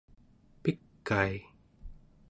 [0.61, 1.33] pikai